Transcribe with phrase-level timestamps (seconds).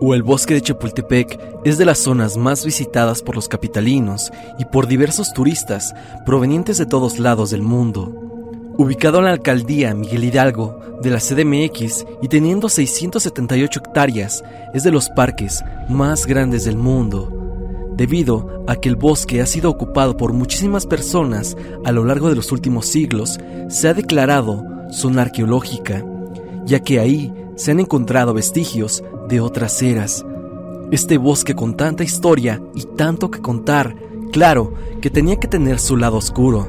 [0.00, 4.64] O el bosque de Chapultepec, es de las zonas más visitadas por los capitalinos y
[4.64, 8.12] por diversos turistas provenientes de todos lados del mundo.
[8.78, 14.42] Ubicado en la alcaldía Miguel Hidalgo de la CDMX y teniendo 678 hectáreas,
[14.72, 17.44] es de los parques más grandes del mundo
[17.96, 22.34] debido a que el bosque ha sido ocupado por muchísimas personas a lo largo de
[22.34, 26.04] los últimos siglos, se ha declarado zona arqueológica,
[26.64, 29.04] ya que ahí se han encontrado vestigios
[29.34, 30.24] de otras eras.
[30.92, 33.96] Este bosque con tanta historia y tanto que contar,
[34.30, 36.68] claro que tenía que tener su lado oscuro.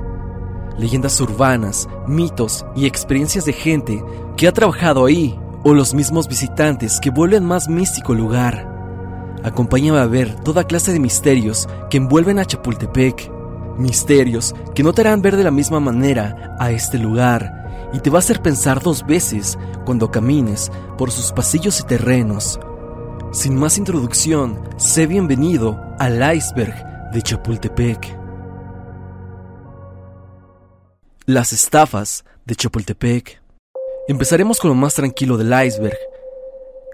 [0.80, 4.04] Leyendas urbanas, mitos y experiencias de gente
[4.36, 9.38] que ha trabajado ahí, o los mismos visitantes que vuelven más místico el lugar.
[9.44, 13.32] Acompáñame a ver toda clase de misterios que envuelven a Chapultepec.
[13.77, 18.09] Misterios que no te harán ver de la misma manera a este lugar y te
[18.09, 22.59] va a hacer pensar dos veces cuando camines por sus pasillos y terrenos.
[23.32, 28.17] Sin más introducción, sé bienvenido al iceberg de Chapultepec.
[31.26, 33.41] Las estafas de Chapultepec.
[34.07, 35.98] Empezaremos con lo más tranquilo del iceberg,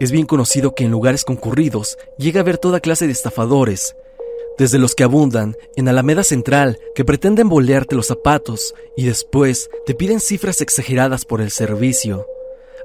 [0.02, 3.96] es bien conocido que en lugares concurridos llega a haber toda clase de estafadores,
[4.58, 9.96] desde los que abundan en Alameda Central, que pretenden bolearte los zapatos y después te
[9.96, 12.28] piden cifras exageradas por el servicio,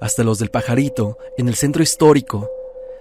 [0.00, 2.50] hasta los del pajarito en el centro histórico.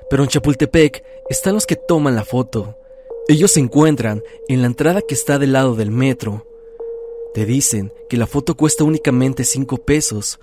[0.09, 2.77] Pero en Chapultepec están los que toman la foto.
[3.27, 6.45] Ellos se encuentran en la entrada que está del lado del metro.
[7.33, 10.39] Te dicen que la foto cuesta únicamente 5 pesos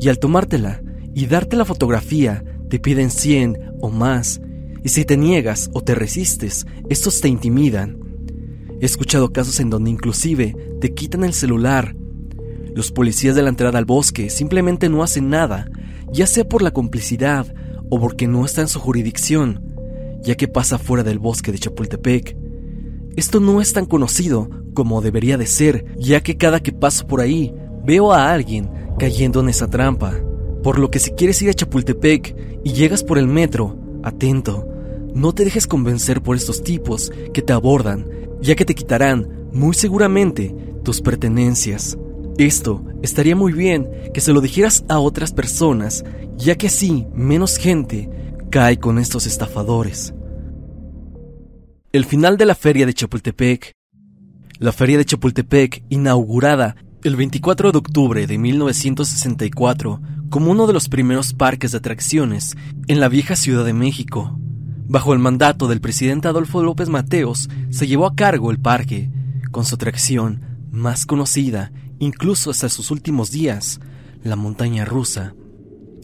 [0.00, 0.82] y al tomártela
[1.14, 4.40] y darte la fotografía te piden 100 o más,
[4.84, 7.98] y si te niegas o te resistes, estos te intimidan.
[8.80, 11.94] He escuchado casos en donde inclusive te quitan el celular.
[12.74, 15.70] Los policías de la entrada al bosque simplemente no hacen nada,
[16.12, 17.54] ya sea por la complicidad
[17.90, 19.62] o porque no está en su jurisdicción,
[20.22, 22.36] ya que pasa fuera del bosque de Chapultepec.
[23.14, 27.20] Esto no es tan conocido como debería de ser, ya que cada que paso por
[27.20, 27.54] ahí
[27.84, 30.14] veo a alguien cayendo en esa trampa.
[30.62, 34.71] Por lo que si quieres ir a Chapultepec y llegas por el metro, atento,
[35.14, 38.06] no te dejes convencer por estos tipos que te abordan,
[38.40, 41.96] ya que te quitarán, muy seguramente, tus pertenencias.
[42.38, 46.04] Esto estaría muy bien que se lo dijeras a otras personas,
[46.36, 48.08] ya que así menos gente
[48.50, 50.14] cae con estos estafadores.
[51.92, 53.72] El final de la feria de Chapultepec.
[54.58, 60.00] La feria de Chapultepec, inaugurada el 24 de octubre de 1964,
[60.30, 62.56] como uno de los primeros parques de atracciones
[62.86, 64.38] en la vieja Ciudad de México.
[64.88, 69.10] Bajo el mandato del presidente Adolfo López Mateos, se llevó a cargo el parque,
[69.50, 73.80] con su atracción más conocida, incluso hasta sus últimos días,
[74.24, 75.34] la montaña rusa.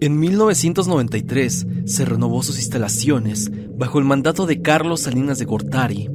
[0.01, 6.09] En 1993 se renovó sus instalaciones bajo el mandato de Carlos Salinas de Gortari.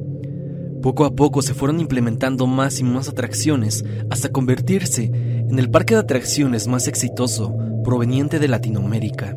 [0.82, 5.94] Poco a poco se fueron implementando más y más atracciones hasta convertirse en el parque
[5.94, 7.54] de atracciones más exitoso
[7.84, 9.36] proveniente de Latinoamérica.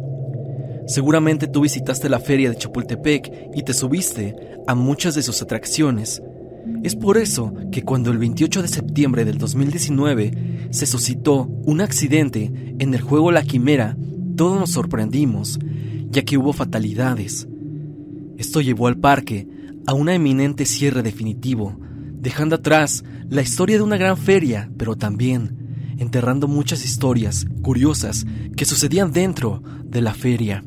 [0.88, 4.36] Seguramente tú visitaste la feria de Chapultepec y te subiste
[4.68, 6.22] a muchas de sus atracciones.
[6.82, 12.52] Es por eso que cuando el 28 de septiembre del 2019 se suscitó un accidente
[12.80, 13.98] en el juego La Quimera,
[14.38, 15.60] todos nos sorprendimos,
[16.10, 17.48] ya que hubo fatalidades.
[18.38, 19.46] Esto llevó al parque
[19.86, 21.78] a una eminente cierre definitivo,
[22.22, 28.26] dejando atrás la historia de una gran feria, pero también enterrando muchas historias curiosas
[28.56, 30.64] que sucedían dentro de la feria.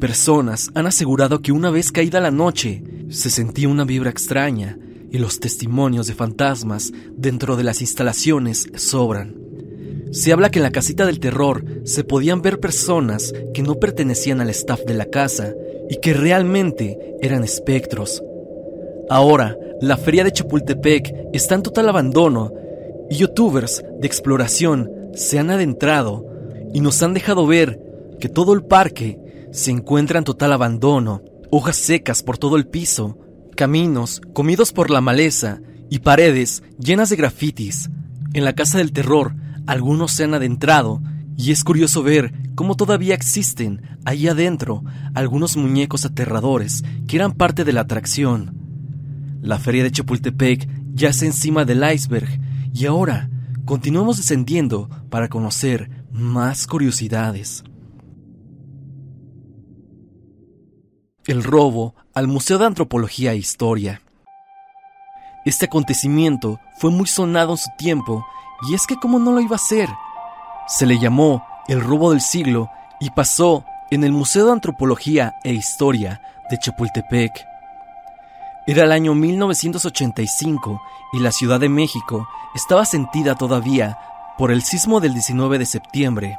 [0.00, 4.78] Personas han asegurado que una vez caída la noche, se sentía una vibra extraña
[5.10, 9.34] y los testimonios de fantasmas dentro de las instalaciones sobran.
[10.12, 14.40] Se habla que en la casita del terror se podían ver personas que no pertenecían
[14.40, 15.52] al staff de la casa
[15.90, 18.22] y que realmente eran espectros.
[19.10, 22.52] Ahora, la feria de Chapultepec está en total abandono
[23.10, 26.24] y youtubers de exploración se han adentrado
[26.72, 27.80] y nos han dejado ver
[28.20, 29.18] que todo el parque
[29.52, 33.18] se encuentra en total abandono, hojas secas por todo el piso,
[33.56, 35.60] caminos comidos por la maleza
[35.90, 37.90] y paredes llenas de grafitis.
[38.34, 39.34] En la casa del terror
[39.66, 41.02] algunos se han adentrado
[41.36, 44.82] y es curioso ver cómo todavía existen ahí adentro
[45.14, 48.56] algunos muñecos aterradores que eran parte de la atracción.
[49.40, 52.28] La feria de Chapultepec yace encima del iceberg
[52.74, 53.30] y ahora,
[53.64, 57.64] continuamos descendiendo para conocer más curiosidades.
[61.28, 64.00] El robo al Museo de Antropología e Historia.
[65.44, 68.26] Este acontecimiento fue muy sonado en su tiempo
[68.66, 69.90] y es que cómo no lo iba a ser.
[70.68, 75.52] Se le llamó el robo del siglo y pasó en el Museo de Antropología e
[75.52, 77.44] Historia de Chapultepec.
[78.66, 80.80] Era el año 1985
[81.12, 83.98] y la Ciudad de México estaba sentida todavía
[84.38, 86.38] por el sismo del 19 de septiembre.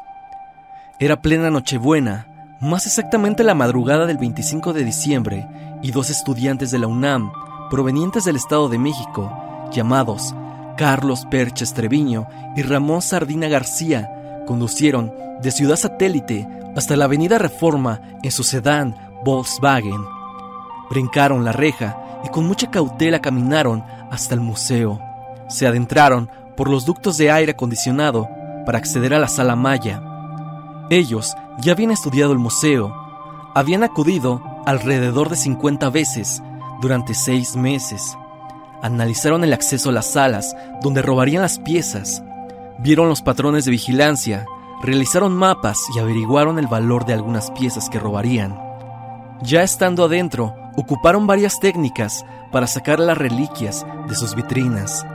[1.00, 2.29] Era plena Nochebuena,
[2.59, 5.47] más exactamente la madrugada del 25 de diciembre,
[5.81, 7.31] y dos estudiantes de la UNAM,
[7.69, 9.31] provenientes del Estado de México,
[9.71, 10.35] llamados
[10.75, 18.01] Carlos Perches Treviño y Ramón Sardina García, conducieron de Ciudad Satélite hasta la Avenida Reforma
[18.23, 20.01] en su sedán Volkswagen.
[20.89, 25.00] Brincaron la reja y con mucha cautela caminaron hasta el museo.
[25.47, 28.27] Se adentraron por los ductos de aire acondicionado
[28.65, 30.01] para acceder a la sala Maya.
[30.89, 32.94] Ellos ya habían estudiado el museo,
[33.53, 36.41] habían acudido alrededor de 50 veces
[36.81, 38.17] durante seis meses.
[38.81, 42.23] Analizaron el acceso a las salas donde robarían las piezas,
[42.79, 44.45] vieron los patrones de vigilancia,
[44.81, 48.57] realizaron mapas y averiguaron el valor de algunas piezas que robarían.
[49.41, 55.06] Ya estando adentro, ocuparon varias técnicas para sacar las reliquias de sus vitrinas.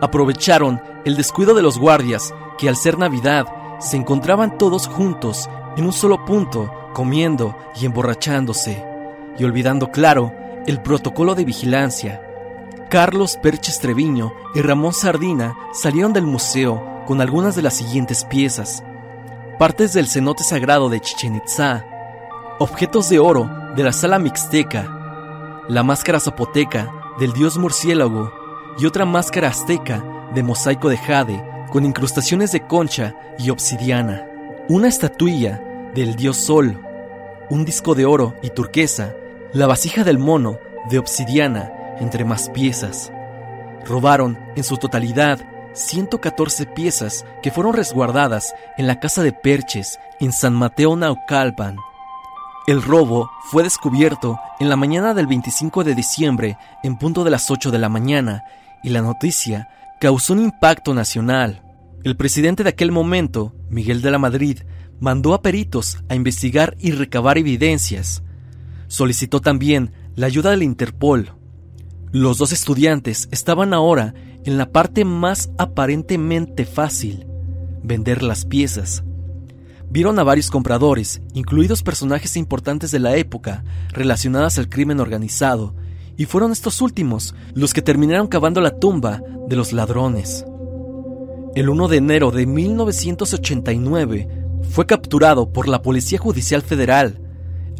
[0.00, 3.46] Aprovecharon el descuido de los guardias que al ser Navidad
[3.80, 8.84] se encontraban todos juntos en un solo punto, comiendo y emborrachándose,
[9.38, 10.32] y olvidando claro
[10.66, 12.20] el protocolo de vigilancia.
[12.88, 18.84] Carlos Perches Treviño y Ramón Sardina salieron del museo con algunas de las siguientes piezas.
[19.58, 21.84] Partes del cenote sagrado de Chichen Itza,
[22.58, 28.32] objetos de oro de la sala mixteca, la máscara zapoteca del dios murciélago
[28.78, 30.04] y otra máscara azteca
[30.34, 34.26] de mosaico de jade con incrustaciones de concha y obsidiana,
[34.68, 35.62] una estatuilla
[35.94, 36.80] del dios sol,
[37.50, 39.14] un disco de oro y turquesa,
[39.52, 40.58] la vasija del mono
[40.90, 43.12] de obsidiana, entre más piezas.
[43.84, 45.40] Robaron en su totalidad
[45.74, 51.76] 114 piezas que fueron resguardadas en la casa de Perches en San Mateo Naucalpan,
[52.66, 57.50] el robo fue descubierto en la mañana del 25 de diciembre en punto de las
[57.50, 58.44] 8 de la mañana
[58.82, 59.68] y la noticia
[60.00, 61.60] causó un impacto nacional.
[62.04, 64.58] El presidente de aquel momento, Miguel de la Madrid,
[65.00, 68.22] mandó a peritos a investigar y recabar evidencias.
[68.88, 71.32] Solicitó también la ayuda del Interpol.
[72.12, 74.12] Los dos estudiantes estaban ahora
[74.44, 77.26] en la parte más aparentemente fácil,
[77.82, 79.02] vender las piezas.
[79.88, 85.74] Vieron a varios compradores, incluidos personajes importantes de la época relacionadas al crimen organizado,
[86.18, 90.44] y fueron estos últimos los que terminaron cavando la tumba de los ladrones.
[91.54, 94.28] El 1 de enero de 1989
[94.70, 97.20] fue capturado por la Policía Judicial Federal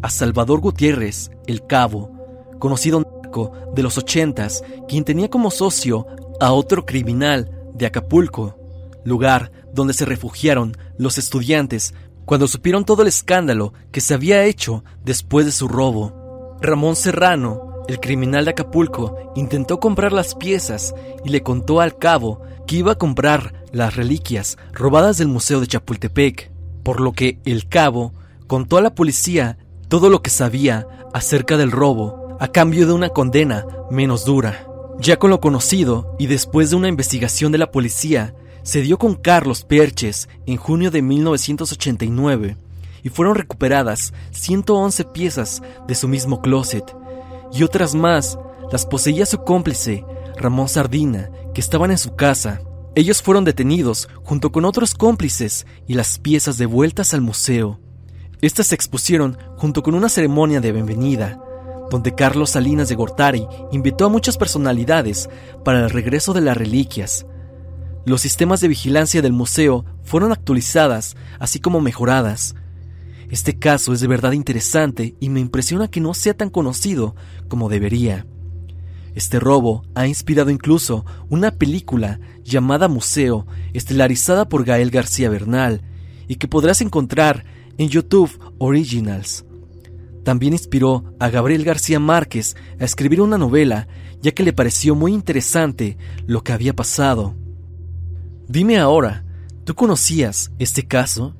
[0.01, 2.09] a Salvador Gutiérrez, el cabo,
[2.57, 3.03] conocido
[3.73, 6.07] de los ochentas, quien tenía como socio
[6.39, 8.57] a otro criminal de Acapulco,
[9.03, 11.93] lugar donde se refugiaron los estudiantes
[12.23, 16.57] cuando supieron todo el escándalo que se había hecho después de su robo.
[16.61, 20.93] Ramón Serrano, el criminal de Acapulco, intentó comprar las piezas
[21.23, 25.67] y le contó al cabo que iba a comprar las reliquias robadas del Museo de
[25.67, 26.51] Chapultepec,
[26.83, 28.13] por lo que el cabo
[28.47, 29.57] contó a la policía
[29.87, 34.67] todo lo que sabía acerca del robo a cambio de una condena menos dura.
[34.99, 38.33] Ya con lo conocido y después de una investigación de la policía,
[38.63, 42.57] se dio con Carlos Perches en junio de 1989
[43.03, 46.95] y fueron recuperadas 111 piezas de su mismo closet
[47.55, 48.37] y otras más
[48.71, 50.03] las poseía su cómplice,
[50.37, 52.61] Ramón Sardina, que estaban en su casa.
[52.95, 57.79] Ellos fueron detenidos junto con otros cómplices y las piezas devueltas al museo.
[58.41, 61.39] Estas se expusieron junto con una ceremonia de bienvenida,
[61.89, 65.29] donde Carlos Salinas de Gortari invitó a muchas personalidades
[65.63, 67.25] para el regreso de las reliquias,
[68.05, 72.53] los sistemas de vigilancia del museo fueron actualizadas, así como mejoradas.
[73.29, 77.15] Este caso es de verdad interesante y me impresiona que no sea tan conocido
[77.47, 78.25] como debería.
[79.15, 85.81] Este robo ha inspirado incluso una película llamada Museo, estelarizada por Gael García Bernal,
[86.27, 87.45] y que podrás encontrar
[87.77, 89.45] en YouTube Originals.
[90.23, 93.87] También inspiró a Gabriel García Márquez a escribir una novela,
[94.21, 97.35] ya que le pareció muy interesante lo que había pasado.
[98.47, 99.23] Dime ahora,
[99.63, 101.35] ¿tú conocías este caso?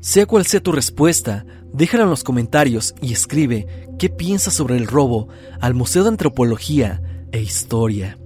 [0.00, 4.86] Sea cual sea tu respuesta, déjala en los comentarios y escribe qué piensas sobre el
[4.86, 5.28] robo
[5.60, 7.02] al Museo de Antropología
[7.32, 8.18] e Historia.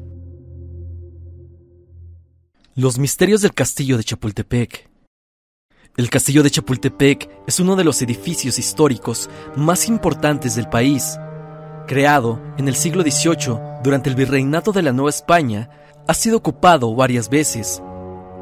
[2.75, 4.88] Los misterios del castillo de Chapultepec.
[5.97, 11.19] El castillo de Chapultepec es uno de los edificios históricos más importantes del país.
[11.87, 15.71] Creado en el siglo XVIII durante el virreinato de la Nueva España,
[16.07, 17.83] ha sido ocupado varias veces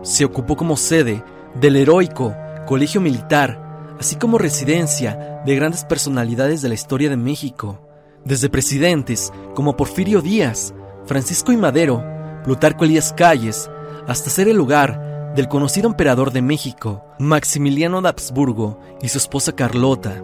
[0.02, 1.24] se ocupó como sede
[1.54, 2.34] del heroico
[2.66, 7.80] Colegio Militar, así como residencia de grandes personalidades de la historia de México,
[8.24, 10.72] desde presidentes como Porfirio Díaz,
[11.06, 12.04] Francisco y Madero,
[12.44, 13.70] Plutarco Elías Calles,
[14.06, 19.52] hasta ser el lugar del conocido emperador de México, Maximiliano de Habsburgo y su esposa
[19.52, 20.22] Carlota.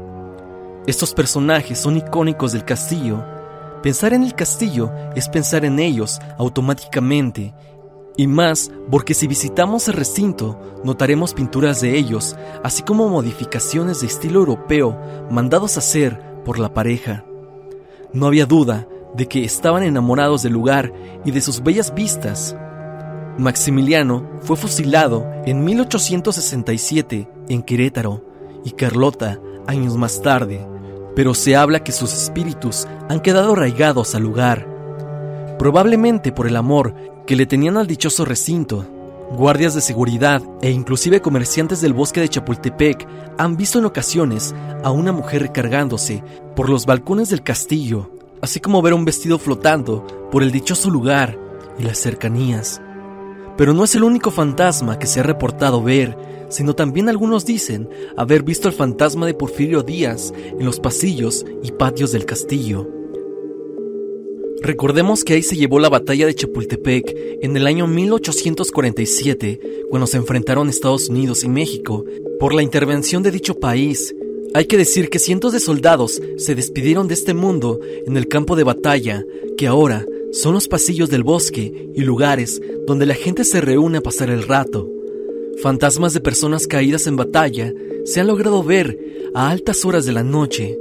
[0.87, 3.25] Estos personajes son icónicos del castillo.
[3.83, 7.53] Pensar en el castillo es pensar en ellos automáticamente
[8.19, 14.09] y más porque si visitamos el recinto notaremos pinturas de ellos, así como modificaciones de
[14.09, 14.99] estilo europeo
[15.31, 17.25] mandados a hacer por la pareja.
[18.13, 20.93] No había duda de que estaban enamorados del lugar
[21.25, 22.57] y de sus bellas vistas.
[23.39, 28.25] Maximiliano fue fusilado en 1867 en Querétaro
[28.65, 30.67] y Carlota años más tarde,
[31.15, 34.67] pero se habla que sus espíritus han quedado arraigados al lugar,
[35.59, 36.95] probablemente por el amor
[37.27, 38.87] que le tenían al dichoso recinto.
[39.33, 44.91] Guardias de seguridad e inclusive comerciantes del bosque de Chapultepec han visto en ocasiones a
[44.91, 46.23] una mujer recargándose
[46.57, 48.11] por los balcones del castillo,
[48.41, 51.39] así como ver un vestido flotando por el dichoso lugar
[51.79, 52.81] y las cercanías.
[53.59, 56.17] Pero no es el único fantasma que se ha reportado ver,
[56.49, 61.73] sino también algunos dicen haber visto al fantasma de Porfirio Díaz en los pasillos y
[61.73, 62.98] patios del castillo.
[64.61, 70.17] Recordemos que ahí se llevó la batalla de Chapultepec en el año 1847, cuando se
[70.17, 72.05] enfrentaron Estados Unidos y México
[72.41, 74.15] por la intervención de dicho país.
[74.55, 78.57] Hay que decir que cientos de soldados se despidieron de este mundo en el campo
[78.57, 79.25] de batalla,
[79.57, 84.03] que ahora son los pasillos del bosque y lugares donde la gente se reúne a
[84.03, 84.91] pasar el rato.
[85.63, 87.73] Fantasmas de personas caídas en batalla
[88.05, 88.99] se han logrado ver
[89.35, 90.77] a altas horas de la noche,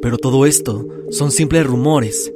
[0.00, 2.32] pero todo esto son simples rumores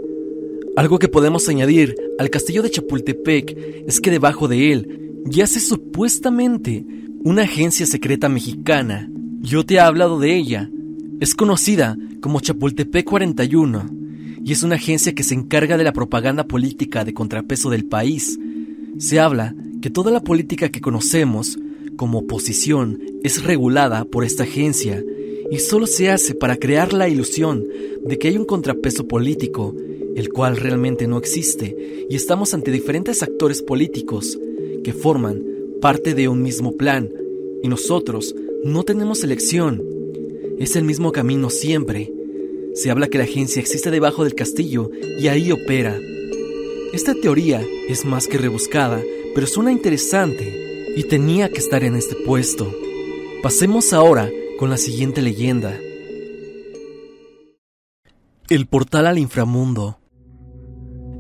[0.77, 6.85] algo que podemos añadir al castillo de Chapultepec es que debajo de él yace supuestamente
[7.23, 9.09] una agencia secreta mexicana.
[9.41, 10.69] Yo te he hablado de ella.
[11.21, 13.89] Es conocida como Chapultepec 41
[14.45, 18.39] y es una agencia que se encarga de la propaganda política de contrapeso del país.
[18.99, 21.57] Se habla que toda la política que conocemos
[21.97, 25.03] como oposición es regulada por esta agencia
[25.51, 27.65] y solo se hace para crear la ilusión
[28.05, 29.75] de que hay un contrapeso político
[30.17, 34.39] el cual realmente no existe, y estamos ante diferentes actores políticos
[34.83, 35.43] que forman
[35.81, 37.11] parte de un mismo plan,
[37.63, 39.83] y nosotros no tenemos elección.
[40.59, 42.13] Es el mismo camino siempre.
[42.75, 45.99] Se habla que la agencia existe debajo del castillo y ahí opera.
[46.93, 49.03] Esta teoría es más que rebuscada,
[49.35, 52.73] pero suena interesante y tenía que estar en este puesto.
[53.43, 55.79] Pasemos ahora con la siguiente leyenda.
[58.49, 59.99] El portal al inframundo.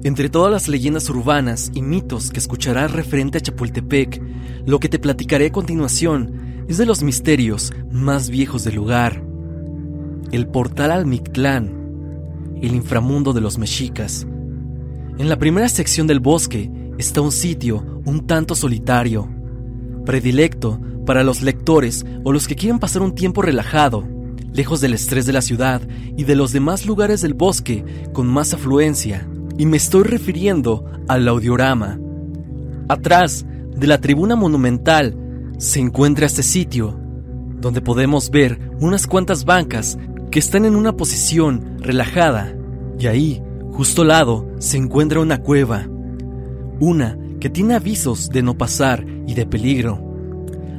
[0.04, 4.20] Entre todas las leyendas urbanas y mitos que escucharás referente a Chapultepec,
[4.66, 9.24] lo que te platicaré a continuación es de los misterios más viejos del lugar.
[10.30, 14.26] El portal al Mictlán, el inframundo de los mexicas.
[15.16, 19.26] En la primera sección del bosque está un sitio un tanto solitario,
[20.04, 24.06] predilecto para los lectores o los que quieren pasar un tiempo relajado,
[24.52, 25.80] lejos del estrés de la ciudad
[26.14, 27.82] y de los demás lugares del bosque
[28.12, 29.26] con más afluencia
[29.58, 31.98] y me estoy refiriendo al audiorama.
[32.88, 33.46] Atrás
[33.76, 35.16] de la tribuna monumental
[35.58, 36.98] se encuentra este sitio,
[37.60, 39.98] donde podemos ver unas cuantas bancas
[40.30, 42.54] que están en una posición relajada,
[42.98, 43.42] y ahí,
[43.72, 45.88] justo al lado, se encuentra una cueva,
[46.80, 50.00] una que tiene avisos de no pasar y de peligro.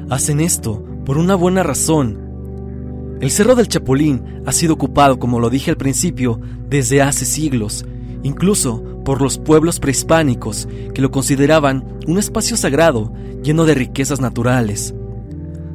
[0.09, 3.17] Hacen esto por una buena razón.
[3.21, 6.39] El Cerro del Chapulín ha sido ocupado, como lo dije al principio,
[6.69, 7.85] desde hace siglos,
[8.25, 13.13] incluso por los pueblos prehispánicos que lo consideraban un espacio sagrado
[13.43, 14.95] lleno de riquezas naturales.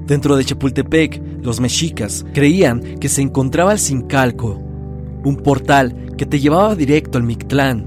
[0.05, 4.61] Dentro de Chapultepec, los mexicas creían que se encontraba el Sincalco,
[5.25, 7.87] un portal que te llevaba directo al Mictlán.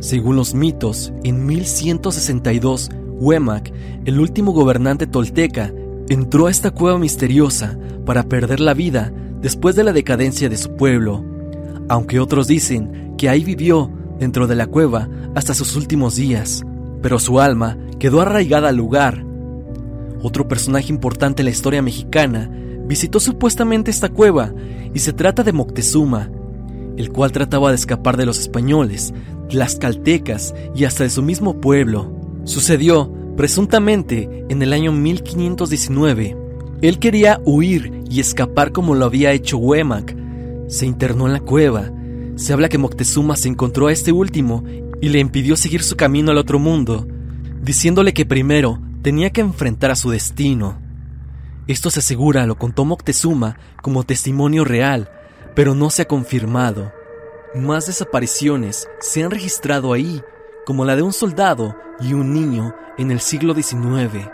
[0.00, 3.70] Según los mitos, en 1162, Huemac,
[4.06, 5.70] el último gobernante tolteca,
[6.08, 9.12] entró a esta cueva misteriosa para perder la vida
[9.42, 11.22] después de la decadencia de su pueblo,
[11.88, 16.64] aunque otros dicen que ahí vivió dentro de la cueva hasta sus últimos días,
[17.02, 19.24] pero su alma quedó arraigada al lugar.
[20.22, 22.50] Otro personaje importante en la historia mexicana
[22.86, 24.52] visitó supuestamente esta cueva
[24.92, 26.30] y se trata de Moctezuma,
[26.96, 29.12] el cual trataba de escapar de los españoles,
[29.50, 32.12] las caltecas y hasta de su mismo pueblo.
[32.44, 36.36] Sucedió presuntamente en el año 1519.
[36.82, 40.16] Él quería huir y escapar como lo había hecho Huemac.
[40.68, 41.90] Se internó en la cueva
[42.36, 44.64] se habla que Moctezuma se encontró a este último
[45.00, 47.06] y le impidió seguir su camino al otro mundo,
[47.62, 50.80] diciéndole que primero tenía que enfrentar a su destino.
[51.68, 55.10] Esto se asegura lo contó Moctezuma como testimonio real,
[55.54, 56.92] pero no se ha confirmado.
[57.54, 60.20] Más desapariciones se han registrado ahí,
[60.66, 64.28] como la de un soldado y un niño en el siglo XIX.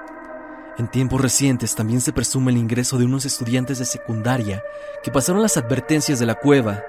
[0.80, 4.64] En tiempos recientes también se presume el ingreso de unos estudiantes de secundaria
[5.02, 6.82] que pasaron las advertencias de la cueva,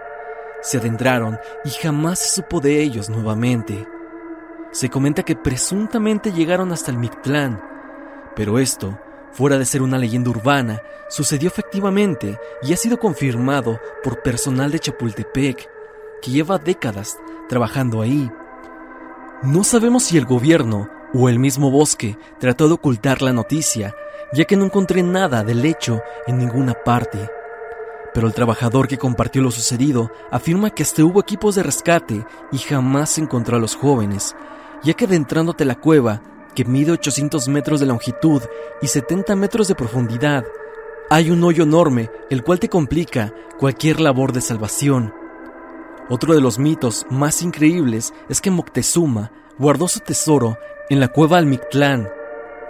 [0.62, 3.86] se adentraron y jamás se supo de ellos nuevamente.
[4.72, 7.62] Se comenta que presuntamente llegaron hasta el Mictlán,
[8.34, 8.98] pero esto,
[9.34, 14.80] fuera de ser una leyenda urbana, sucedió efectivamente y ha sido confirmado por personal de
[14.80, 15.70] Chapultepec,
[16.22, 17.18] que lleva décadas
[17.50, 18.32] trabajando ahí.
[19.44, 23.96] No sabemos si el gobierno o el mismo bosque trató de ocultar la noticia,
[24.34, 27.30] ya que no encontré nada del hecho en ninguna parte.
[28.14, 32.58] Pero el trabajador que compartió lo sucedido afirma que hasta hubo equipos de rescate y
[32.58, 34.36] jamás encontró a los jóvenes,
[34.84, 36.22] ya que adentrándote la cueva,
[36.56, 38.42] que mide 800 metros de longitud
[38.82, 40.46] y 70 metros de profundidad,
[41.10, 45.14] hay un hoyo enorme el cual te complica cualquier labor de salvación.
[46.10, 50.58] Otro de los mitos más increíbles es que Moctezuma guardó su tesoro
[50.92, 52.10] en la cueva Almictlán,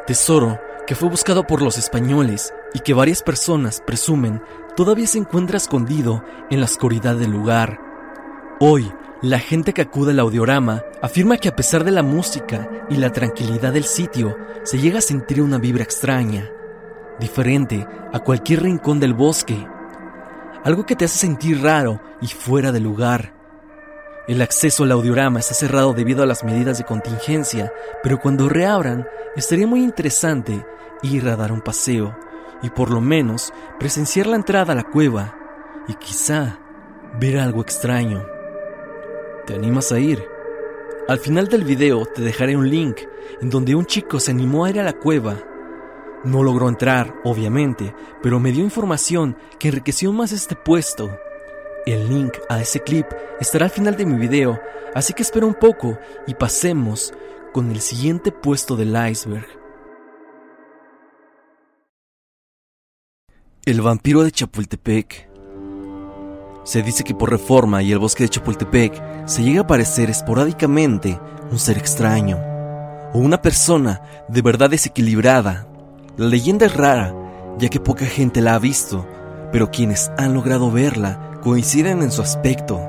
[0.06, 4.44] tesoro que fue buscado por los españoles y que varias personas presumen
[4.75, 7.80] todavía se encuentra escondido en la oscuridad del lugar.
[8.60, 12.98] Hoy, la gente que acude al audiorama afirma que a pesar de la música y
[12.98, 16.48] la tranquilidad del sitio, se llega a sentir una vibra extraña,
[17.20, 19.68] diferente a cualquier rincón del bosque,
[20.63, 23.40] algo que te hace sentir raro y fuera de lugar.
[24.32, 29.06] El acceso al audiorama está cerrado debido a las medidas de contingencia, pero cuando reabran,
[29.36, 30.66] estaría muy interesante
[31.02, 32.18] ir a dar un paseo
[32.64, 35.36] y por lo menos presenciar la entrada a la cueva
[35.90, 36.62] y quizá
[37.20, 38.26] ver algo extraño.
[39.46, 40.24] ¿Te animas a ir?
[41.10, 43.00] Al final del video te dejaré un link
[43.41, 45.36] en donde un chico se animó a ir a la cueva.
[46.24, 51.20] No logró entrar, obviamente, pero me dio información que enriqueció más este puesto.
[51.86, 53.08] El link a ese clip
[53.39, 54.62] estará al final de mi video,
[54.94, 57.12] así que espera un poco y pasemos
[57.54, 59.48] con el siguiente puesto del iceberg.
[63.65, 65.28] El vampiro de Chapultepec
[66.63, 71.20] se dice que por reforma y el bosque de Chapultepec se llega a aparecer esporádicamente
[71.52, 72.38] un ser extraño
[73.13, 75.67] o una persona de verdad desequilibrada.
[76.17, 77.15] La leyenda es rara,
[77.58, 79.08] ya que poca gente la ha visto,
[79.52, 82.80] pero quienes han logrado verla coinciden en su aspecto.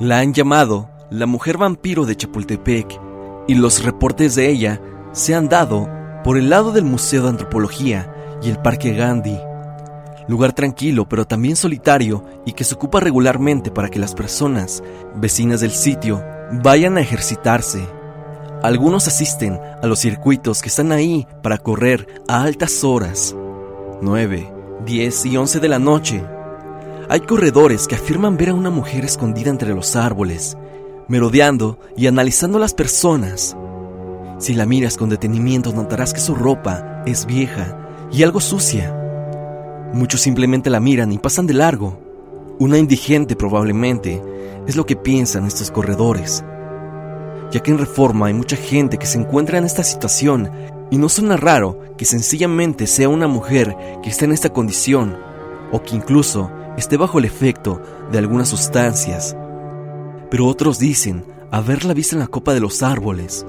[0.00, 3.00] La han llamado la mujer vampiro de Chapultepec
[3.46, 4.80] y los reportes de ella
[5.12, 5.88] se han dado
[6.24, 9.38] por el lado del Museo de Antropología y el Parque Gandhi
[10.28, 14.82] lugar tranquilo pero también solitario y que se ocupa regularmente para que las personas,
[15.16, 17.84] vecinas del sitio, vayan a ejercitarse.
[18.62, 23.34] Algunos asisten a los circuitos que están ahí para correr a altas horas,
[24.02, 24.52] 9,
[24.84, 26.24] 10 y 11 de la noche.
[27.08, 30.56] Hay corredores que afirman ver a una mujer escondida entre los árboles,
[31.08, 33.56] merodeando y analizando a las personas.
[34.38, 37.78] Si la miras con detenimiento notarás que su ropa es vieja
[38.12, 38.94] y algo sucia
[39.92, 41.98] Muchos simplemente la miran y pasan de largo.
[42.58, 44.22] Una indigente probablemente
[44.66, 46.44] es lo que piensan estos corredores.
[47.50, 50.50] Ya que en Reforma hay mucha gente que se encuentra en esta situación
[50.90, 55.16] y no suena raro que sencillamente sea una mujer que está en esta condición
[55.72, 59.36] o que incluso esté bajo el efecto de algunas sustancias.
[60.30, 63.46] Pero otros dicen haberla visto en la copa de los árboles.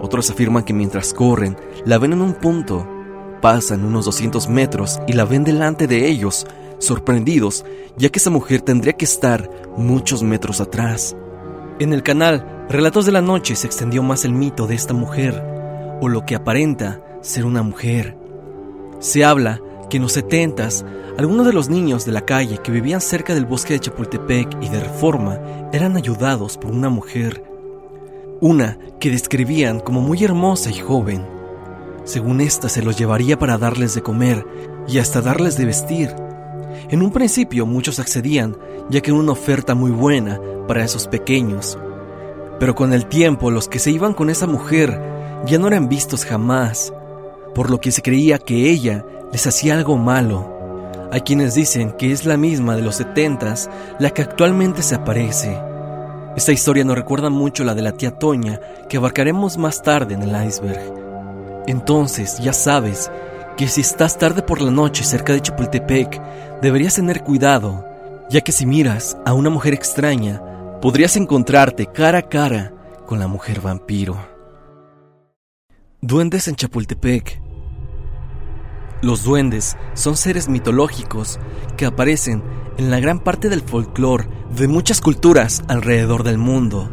[0.00, 2.86] Otros afirman que mientras corren la ven en un punto
[3.40, 6.46] Pasan unos 200 metros y la ven delante de ellos,
[6.78, 7.64] sorprendidos,
[7.96, 11.16] ya que esa mujer tendría que estar muchos metros atrás.
[11.78, 15.42] En el canal Relatos de la Noche se extendió más el mito de esta mujer,
[16.00, 18.16] o lo que aparenta ser una mujer.
[18.98, 20.84] Se habla que en los setentas,
[21.18, 24.68] algunos de los niños de la calle que vivían cerca del bosque de Chapultepec y
[24.68, 25.38] de Reforma
[25.72, 27.44] eran ayudados por una mujer,
[28.40, 31.24] una que describían como muy hermosa y joven.
[32.04, 34.46] Según esta, se los llevaría para darles de comer
[34.86, 36.14] y hasta darles de vestir.
[36.90, 38.56] En un principio muchos accedían,
[38.90, 41.78] ya que era una oferta muy buena para esos pequeños.
[42.60, 45.00] Pero con el tiempo los que se iban con esa mujer
[45.46, 46.92] ya no eran vistos jamás,
[47.54, 50.52] por lo que se creía que ella les hacía algo malo.
[51.12, 55.58] Hay quienes dicen que es la misma de los setentas la que actualmente se aparece.
[56.36, 60.22] Esta historia nos recuerda mucho la de la tía Toña que abarcaremos más tarde en
[60.22, 61.64] el iceberg.
[61.66, 63.10] Entonces ya sabes
[63.56, 66.20] que si estás tarde por la noche cerca de Chapultepec,
[66.60, 67.86] deberías tener cuidado,
[68.28, 70.42] ya que si miras a una mujer extraña,
[70.82, 72.72] podrías encontrarte cara a cara
[73.06, 74.16] con la mujer vampiro.
[76.02, 77.45] Duendes en Chapultepec.
[79.02, 81.38] Los duendes son seres mitológicos
[81.76, 82.42] que aparecen
[82.78, 86.90] en la gran parte del folclore de muchas culturas alrededor del mundo.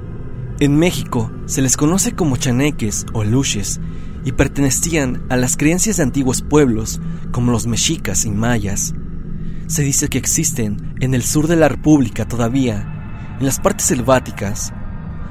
[0.60, 3.80] En México se les conoce como chaneques o luches
[4.26, 8.94] y pertenecían a las creencias de antiguos pueblos como los mexicas y mayas.
[9.68, 14.74] Se dice que existen en el sur de la República todavía, en las partes selváticas,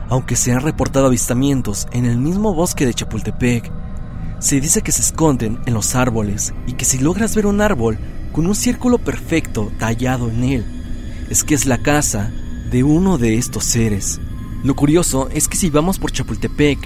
[0.08, 3.81] aunque se han reportado avistamientos en el mismo bosque de Chapultepec.
[4.42, 7.96] Se dice que se esconden en los árboles y que si logras ver un árbol
[8.32, 10.64] con un círculo perfecto tallado en él,
[11.30, 12.32] es que es la casa
[12.68, 14.20] de uno de estos seres.
[14.64, 16.80] Lo curioso es que si vamos por Chapultepec,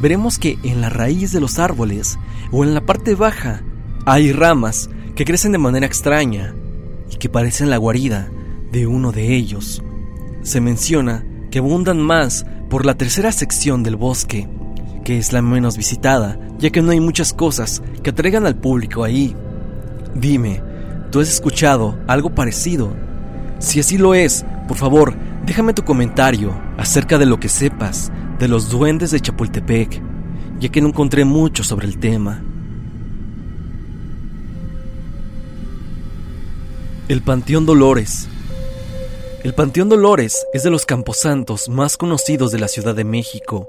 [0.00, 2.18] veremos que en la raíz de los árboles
[2.50, 3.62] o en la parte baja
[4.06, 6.54] hay ramas que crecen de manera extraña
[7.10, 8.30] y que parecen la guarida
[8.72, 9.82] de uno de ellos.
[10.42, 14.48] Se menciona que abundan más por la tercera sección del bosque,
[15.04, 19.04] que es la menos visitada, ya que no hay muchas cosas que atraigan al público
[19.04, 19.36] ahí.
[20.14, 20.62] Dime,
[21.10, 22.92] ¿tú has escuchado algo parecido?
[23.58, 25.14] Si así lo es, por favor,
[25.46, 30.02] déjame tu comentario acerca de lo que sepas de los duendes de Chapultepec,
[30.58, 32.42] ya que no encontré mucho sobre el tema.
[37.08, 38.28] El Panteón Dolores
[39.44, 43.68] el Panteón Dolores es de los camposantos más conocidos de la Ciudad de México.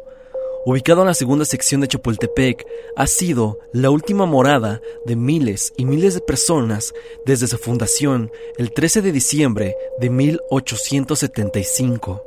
[0.65, 5.83] Ubicado en la segunda sección de Chapultepec, ha sido la última morada de miles y
[5.83, 6.93] miles de personas
[7.25, 12.23] desde su fundación el 13 de diciembre de 1875.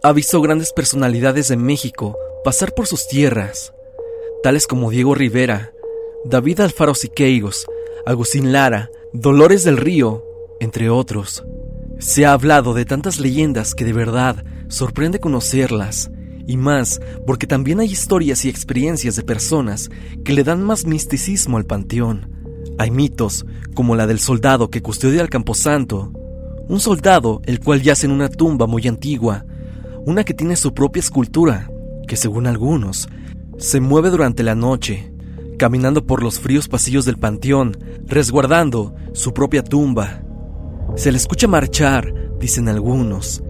[0.00, 3.72] Ha visto grandes personalidades de México pasar por sus tierras,
[4.44, 5.72] tales como Diego Rivera,
[6.24, 7.66] David Alfaro Siqueiros,
[8.04, 10.24] Agustín Lara, Dolores del Río,
[10.60, 11.42] entre otros.
[11.98, 16.12] Se ha hablado de tantas leyendas que de verdad sorprende conocerlas,
[16.46, 19.90] y más porque también hay historias y experiencias de personas
[20.24, 22.30] que le dan más misticismo al panteón.
[22.78, 26.12] Hay mitos como la del soldado que custodia el camposanto,
[26.68, 29.44] un soldado el cual yace en una tumba muy antigua,
[30.04, 31.70] una que tiene su propia escultura,
[32.06, 33.08] que según algunos
[33.58, 35.12] se mueve durante la noche,
[35.58, 40.22] caminando por los fríos pasillos del panteón, resguardando su propia tumba.
[40.96, 43.42] Se le escucha marchar, dicen algunos.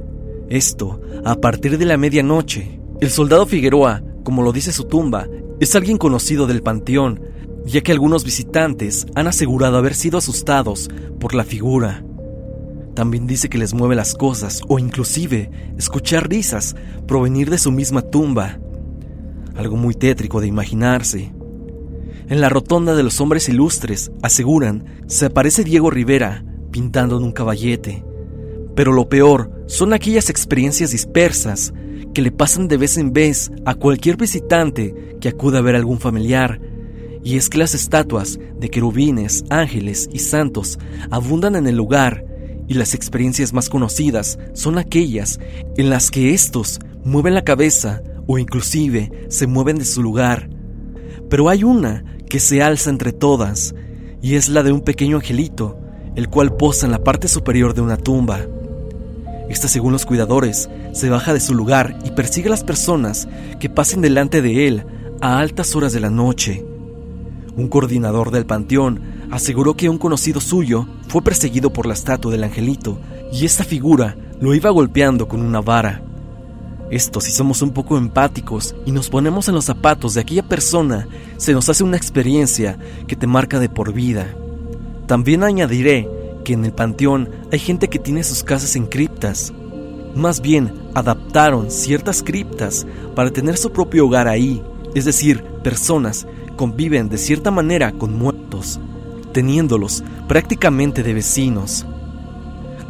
[0.49, 2.81] Esto a partir de la medianoche.
[2.99, 5.29] El soldado Figueroa, como lo dice su tumba,
[5.61, 7.21] es alguien conocido del panteón,
[7.67, 10.89] ya que algunos visitantes han asegurado haber sido asustados
[11.21, 12.05] por la figura.
[12.95, 16.75] También dice que les mueve las cosas o inclusive escuchar risas
[17.07, 18.59] provenir de su misma tumba.
[19.57, 21.35] Algo muy tétrico de imaginarse.
[22.29, 27.33] En la rotonda de los hombres ilustres, aseguran, se aparece Diego Rivera, pintando en un
[27.33, 28.05] caballete.
[28.75, 31.75] Pero lo peor son aquellas experiencias dispersas
[32.17, 35.79] que le pasan de vez en vez a cualquier visitante que acuda a ver a
[35.79, 36.63] algún familiar.
[37.23, 40.79] Y es que las estatuas de querubines, ángeles y santos
[41.11, 42.25] abundan en el lugar,
[42.69, 45.41] y las experiencias más conocidas son aquellas
[45.77, 50.49] en las que estos mueven la cabeza o inclusive se mueven de su lugar.
[51.29, 53.75] Pero hay una que se alza entre todas,
[54.23, 55.79] y es la de un pequeño angelito
[56.15, 58.41] el cual posa en la parte superior de una tumba.
[59.51, 63.29] Esta, según los cuidadores, se baja de su lugar y persigue a las personas
[63.61, 64.87] que pasen delante de él
[65.21, 66.65] a altas horas de la noche.
[67.55, 72.45] Un coordinador del panteón aseguró que un conocido suyo fue perseguido por la estatua del
[72.45, 72.99] angelito
[73.31, 76.03] y esta figura lo iba golpeando con una vara.
[76.91, 81.09] Esto, si somos un poco empáticos y nos ponemos en los zapatos de aquella persona,
[81.37, 84.35] se nos hace una experiencia que te marca de por vida.
[85.07, 86.09] También añadiré
[86.43, 89.53] que en el panteón hay gente que tiene sus casas en criptas.
[90.17, 94.63] Más bien, adaptaron ciertas criptas para tener su propio hogar ahí,
[94.95, 96.27] es decir, personas
[96.57, 98.81] conviven de cierta manera con muertos,
[99.33, 101.85] teniéndolos prácticamente de vecinos.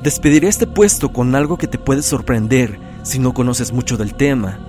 [0.04, 4.60] Despediré este puesto con algo que te puede sorprender si no conoces mucho del tema.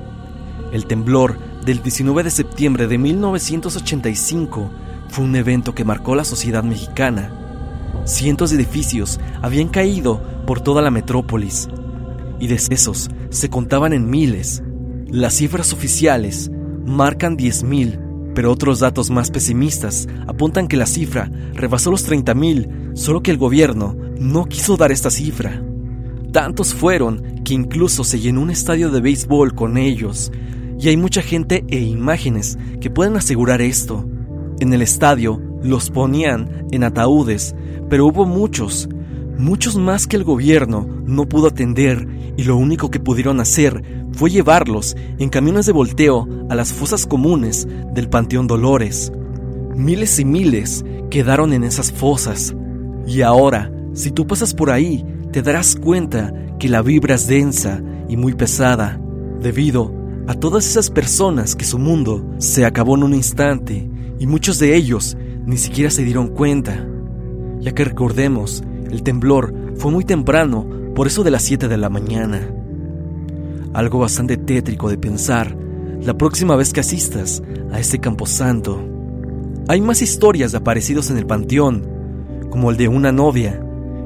[0.72, 4.72] El temblor del 19 de septiembre de 1985
[5.10, 7.32] fue un evento que marcó la sociedad mexicana.
[8.06, 11.70] Cientos de edificios habían caído por toda la metrópolis
[12.40, 14.64] y decesos se contaban en miles.
[15.10, 16.52] Las cifras oficiales
[16.86, 23.22] marcan 10.000, pero otros datos más pesimistas apuntan que la cifra rebasó los 30.000, solo
[23.22, 25.64] que el gobierno no quiso dar esta cifra.
[26.32, 30.32] Tantos fueron que incluso se llenó un estadio de béisbol con ellos,
[30.80, 34.08] y hay mucha gente e imágenes que pueden asegurar esto.
[34.60, 37.56] En el estadio los ponían en ataúdes,
[37.90, 38.88] pero hubo muchos,
[39.38, 44.30] muchos más que el gobierno no pudo atender y lo único que pudieron hacer fue
[44.30, 49.12] llevarlos en camiones de volteo a las fosas comunes del Panteón Dolores.
[49.76, 52.56] Miles y miles quedaron en esas fosas.
[53.06, 57.82] Y ahora, si tú pasas por ahí, te darás cuenta que la vibra es densa
[58.10, 59.00] y muy pesada,
[59.42, 59.94] debido
[60.28, 64.76] a todas esas personas que su mundo se acabó en un instante y muchos de
[64.76, 66.86] ellos ni siquiera se dieron cuenta.
[67.60, 71.90] Ya que recordemos, el temblor fue muy temprano, por eso de las 7 de la
[71.90, 72.50] mañana.
[73.74, 75.56] Algo bastante tétrico de pensar
[76.02, 78.84] la próxima vez que asistas a este camposanto.
[79.68, 81.88] Hay más historias de aparecidos en el panteón,
[82.50, 83.62] como el de una novia,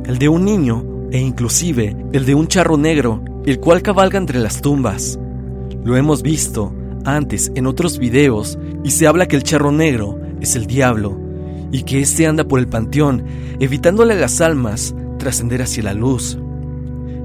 [0.05, 4.39] el de un niño e inclusive el de un charro negro, el cual cabalga entre
[4.39, 5.19] las tumbas.
[5.83, 6.73] Lo hemos visto
[7.05, 11.30] antes en otros videos y se habla que el charro negro es el diablo
[11.71, 13.23] y que éste anda por el panteón
[13.59, 16.37] evitándole a las almas trascender hacia la luz.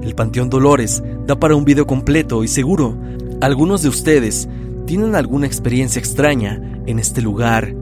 [0.01, 2.97] El Panteón Dolores da para un video completo y seguro
[3.41, 4.47] algunos de ustedes
[4.85, 7.75] tienen alguna experiencia extraña en este lugar.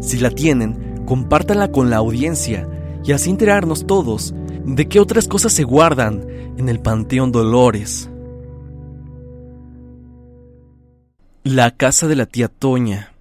[0.00, 2.68] Si la tienen, compártanla con la audiencia
[3.04, 6.26] y así enterarnos todos de qué otras cosas se guardan
[6.58, 8.10] en el Panteón Dolores.
[11.44, 13.14] La casa de la tía Toña.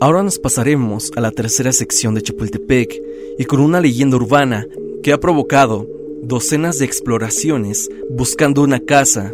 [0.00, 3.00] Ahora nos pasaremos a la tercera sección de Chapultepec
[3.38, 4.66] y con una leyenda urbana
[5.02, 5.88] que ha provocado
[6.22, 9.32] docenas de exploraciones buscando una casa.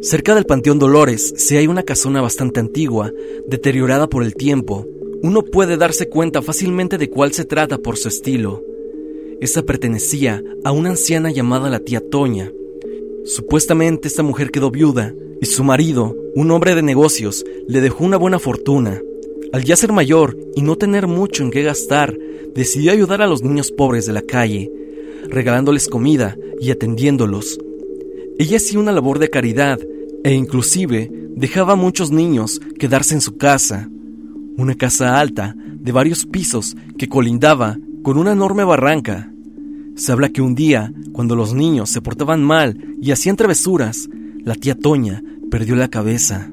[0.00, 3.12] Cerca del Panteón Dolores se hay una casona bastante antigua,
[3.46, 4.86] deteriorada por el tiempo.
[5.22, 8.62] Uno puede darse cuenta fácilmente de cuál se trata por su estilo.
[9.40, 12.50] Esta pertenecía a una anciana llamada la tía Toña.
[13.24, 18.16] Supuestamente esta mujer quedó viuda y su marido, un hombre de negocios, le dejó una
[18.16, 19.02] buena fortuna.
[19.52, 22.16] Al ya ser mayor y no tener mucho en qué gastar,
[22.54, 24.70] decidió ayudar a los niños pobres de la calle,
[25.28, 27.58] regalándoles comida y atendiéndolos.
[28.38, 29.78] Ella hacía una labor de caridad
[30.24, 33.88] e inclusive dejaba a muchos niños quedarse en su casa,
[34.56, 39.30] una casa alta de varios pisos que colindaba con una enorme barranca.
[39.94, 44.08] Se habla que un día, cuando los niños se portaban mal y hacían travesuras,
[44.44, 46.50] la tía Toña perdió la cabeza.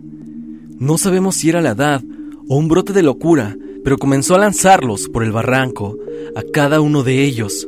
[0.79, 2.03] No sabemos si era la edad
[2.47, 5.97] o un brote de locura, pero comenzó a lanzarlos por el barranco,
[6.35, 7.67] a cada uno de ellos.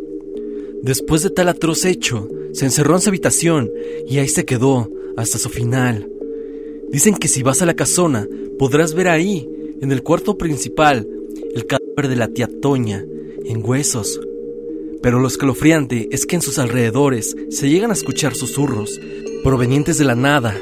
[0.82, 3.72] Después de tal atroz hecho, se encerró en su habitación
[4.08, 6.10] y ahí se quedó hasta su final.
[6.90, 9.50] Dicen que si vas a la casona, podrás ver ahí,
[9.82, 11.08] en el cuarto principal,
[11.54, 13.04] el cadáver de la tía Toña,
[13.46, 14.20] en huesos.
[15.02, 19.00] Pero lo escalofriante es que en sus alrededores se llegan a escuchar susurros,
[19.44, 20.56] provenientes de la nada,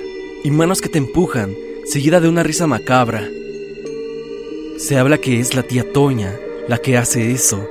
[0.43, 1.53] y manos que te empujan,
[1.85, 3.29] seguida de una risa macabra.
[4.77, 6.33] Se habla que es la tía Toña
[6.67, 7.69] la que hace eso,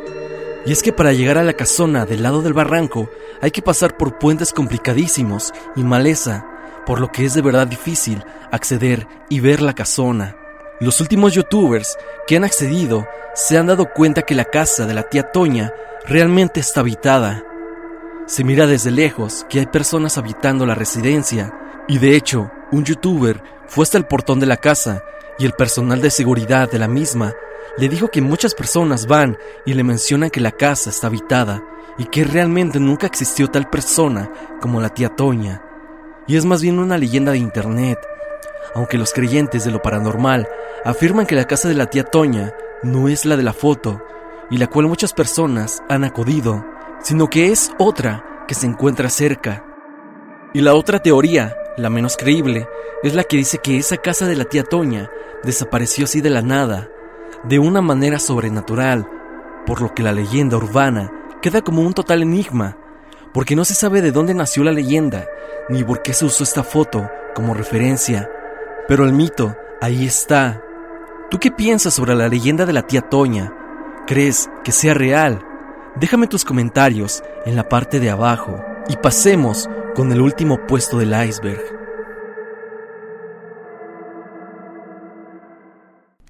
[0.65, 3.11] y es que para llegar a la casona del lado del barranco
[3.41, 6.47] hay que pasar por puentes complicadísimos y maleza,
[6.87, 10.37] por lo que es de verdad difícil acceder y ver la casona.
[10.81, 15.03] Los últimos youtubers que han accedido se han dado cuenta que la casa de la
[15.03, 15.73] tía Toña
[16.07, 17.43] realmente está habitada.
[18.27, 21.53] Se mira desde lejos que hay personas habitando la residencia
[21.89, 25.03] y de hecho un youtuber fue hasta el portón de la casa
[25.43, 27.35] y el personal de seguridad de la misma
[27.77, 31.65] le dijo que muchas personas van y le mencionan que la casa está habitada
[31.99, 35.61] y que realmente nunca existió tal persona como la tía Toña.
[36.29, 37.99] Y es más bien una leyenda de internet,
[38.77, 40.49] aunque los creyentes de lo paranormal
[40.85, 42.53] afirman que la casa de la tía Toña
[42.85, 44.01] no es la de la foto
[44.49, 46.65] y la cual muchas personas han acudido,
[47.03, 49.65] sino que es otra que se encuentra cerca.
[50.55, 52.69] Y la otra teoría, la menos creíble,
[53.03, 55.11] es la que dice que esa casa de la tía Toña
[55.43, 56.89] desapareció así de la nada
[57.45, 59.09] de una manera sobrenatural,
[59.67, 62.77] por lo que la leyenda urbana queda como un total enigma,
[63.33, 65.27] porque no se sabe de dónde nació la leyenda,
[65.69, 68.31] ni por qué se usó esta foto como referencia,
[68.87, 70.63] pero el mito ahí está.
[71.31, 73.53] ¿Tú qué piensas sobre la leyenda de la tía Toña?
[74.07, 75.45] ¿Crees que sea real?
[75.97, 81.15] Déjame tus comentarios en la parte de abajo y pasemos con el último puesto del
[81.27, 81.63] iceberg.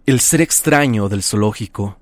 [0.04, 1.98] El ser extraño del zoológico.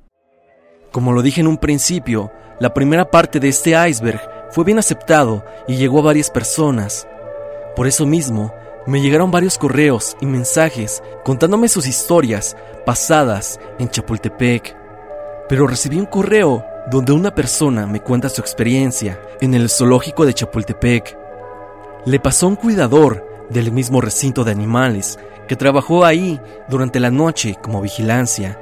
[0.91, 5.45] Como lo dije en un principio, la primera parte de este iceberg fue bien aceptado
[5.69, 7.07] y llegó a varias personas.
[7.77, 8.53] Por eso mismo,
[8.87, 14.77] me llegaron varios correos y mensajes contándome sus historias pasadas en Chapultepec.
[15.49, 20.35] Pero recibí un correo donde una persona me cuenta su experiencia en el zoológico de
[20.35, 21.17] Chapultepec.
[22.07, 27.11] Le pasó a un cuidador del mismo recinto de animales que trabajó ahí durante la
[27.11, 28.61] noche como vigilancia.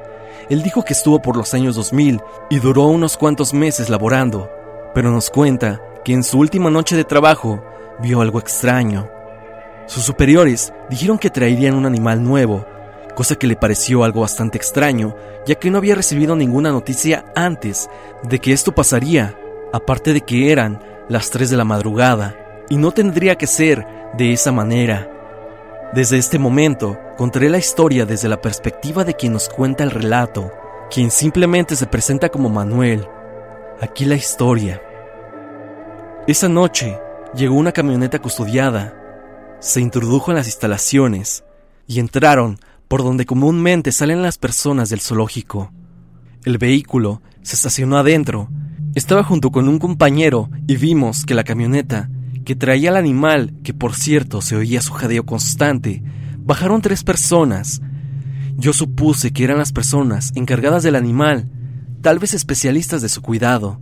[0.48, 4.50] Él dijo que estuvo por los años 2000 y duró unos cuantos meses laborando,
[4.94, 7.62] pero nos cuenta que en su última noche de trabajo
[8.00, 9.10] vio algo extraño.
[9.86, 12.66] Sus superiores dijeron que traerían un animal nuevo,
[13.18, 17.90] cosa que le pareció algo bastante extraño, ya que no había recibido ninguna noticia antes
[18.22, 19.36] de que esto pasaría,
[19.72, 22.36] aparte de que eran las 3 de la madrugada,
[22.68, 23.84] y no tendría que ser
[24.16, 25.10] de esa manera.
[25.92, 30.52] Desde este momento, contaré la historia desde la perspectiva de quien nos cuenta el relato,
[30.88, 33.04] quien simplemente se presenta como Manuel.
[33.80, 34.80] Aquí la historia.
[36.28, 36.96] Esa noche
[37.34, 38.94] llegó una camioneta custodiada,
[39.58, 41.42] se introdujo en las instalaciones
[41.88, 45.72] y entraron por donde comúnmente salen las personas del zoológico.
[46.44, 48.48] El vehículo se estacionó adentro,
[48.94, 52.10] estaba junto con un compañero y vimos que la camioneta,
[52.44, 56.02] que traía al animal, que por cierto se oía su jadeo constante,
[56.38, 57.82] bajaron tres personas.
[58.56, 61.50] Yo supuse que eran las personas encargadas del animal,
[62.00, 63.78] tal vez especialistas de su cuidado.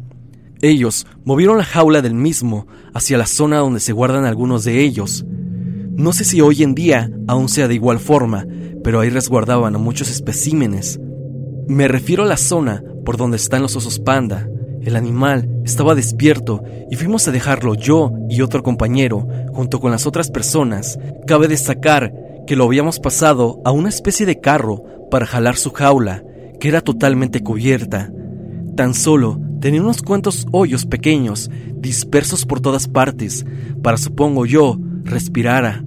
[0.62, 5.24] Ellos movieron la jaula del mismo hacia la zona donde se guardan algunos de ellos.
[5.96, 8.44] No sé si hoy en día aún sea de igual forma,
[8.86, 11.00] pero ahí resguardaban a muchos especímenes.
[11.66, 14.48] Me refiero a la zona por donde están los osos panda.
[14.80, 20.06] El animal estaba despierto y fuimos a dejarlo yo y otro compañero, junto con las
[20.06, 21.00] otras personas.
[21.26, 22.14] Cabe destacar
[22.46, 26.22] que lo habíamos pasado a una especie de carro para jalar su jaula,
[26.60, 28.12] que era totalmente cubierta.
[28.76, 33.44] Tan solo tenía unos cuantos hoyos pequeños dispersos por todas partes,
[33.82, 35.84] para supongo yo respirara.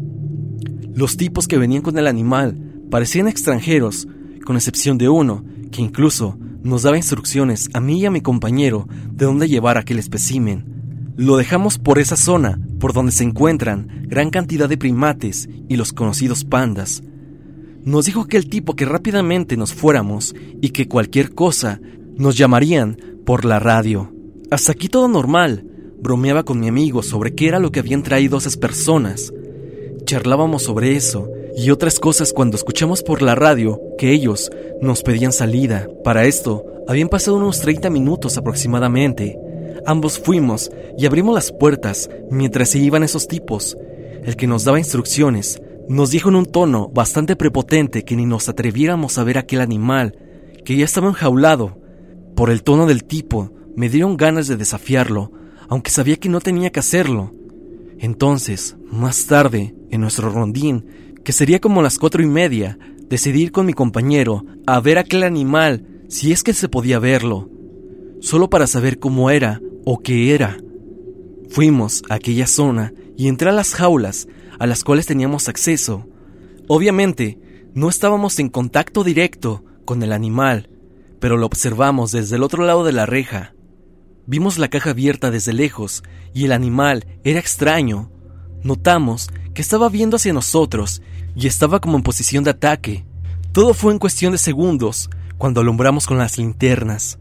[0.93, 4.07] Los tipos que venían con el animal parecían extranjeros,
[4.45, 8.87] con excepción de uno, que incluso nos daba instrucciones a mí y a mi compañero
[9.11, 11.13] de dónde llevar aquel espécimen.
[11.15, 15.93] Lo dejamos por esa zona, por donde se encuentran gran cantidad de primates y los
[15.93, 17.03] conocidos pandas.
[17.83, 21.79] Nos dijo que el tipo que rápidamente nos fuéramos y que cualquier cosa
[22.15, 24.13] nos llamarían por la radio.
[24.51, 25.65] Hasta aquí todo normal.
[26.01, 29.33] Bromeaba con mi amigo sobre qué era lo que habían traído esas personas.
[30.05, 34.49] Charlábamos sobre eso y otras cosas cuando escuchamos por la radio que ellos
[34.81, 35.87] nos pedían salida.
[36.03, 39.37] Para esto, habían pasado unos 30 minutos aproximadamente.
[39.85, 43.77] Ambos fuimos y abrimos las puertas mientras se iban esos tipos.
[44.23, 48.49] El que nos daba instrucciones nos dijo en un tono bastante prepotente que ni nos
[48.49, 50.17] atreviéramos a ver aquel animal,
[50.63, 51.79] que ya estaba enjaulado
[52.35, 55.31] por el tono del tipo, me dieron ganas de desafiarlo,
[55.67, 57.33] aunque sabía que no tenía que hacerlo.
[57.97, 60.85] Entonces, más tarde, en nuestro rondín,
[61.23, 62.77] que sería como las cuatro y media,
[63.09, 67.49] decidí ir con mi compañero a ver aquel animal, si es que se podía verlo,
[68.21, 70.57] solo para saber cómo era o qué era.
[71.49, 74.27] Fuimos a aquella zona y entré a las jaulas
[74.59, 76.07] a las cuales teníamos acceso.
[76.67, 77.39] Obviamente,
[77.73, 80.69] no estábamos en contacto directo con el animal,
[81.19, 83.53] pero lo observamos desde el otro lado de la reja.
[84.27, 86.03] Vimos la caja abierta desde lejos
[86.33, 88.11] y el animal era extraño.
[88.63, 89.29] Notamos
[89.61, 91.01] estaba viendo hacia nosotros
[91.35, 93.05] y estaba como en posición de ataque.
[93.51, 97.17] Todo fue en cuestión de segundos cuando alumbramos con las linternas.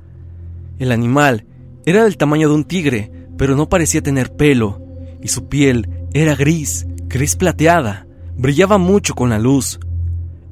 [0.78, 1.46] El animal
[1.86, 4.80] era del tamaño de un tigre, pero no parecía tener pelo,
[5.22, 9.80] y su piel era gris, gris plateada, brillaba mucho con la luz.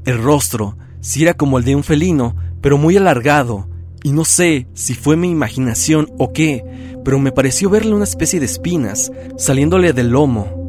[0.04, 3.68] El rostro, si era como el de un felino, pero muy alargado,
[4.02, 6.64] y no sé si fue mi imaginación o qué,
[7.04, 10.65] pero me pareció verle una especie de espinas saliéndole del lomo.